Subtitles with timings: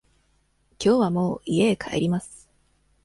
[0.79, 2.49] きょうはもう家へ帰ります。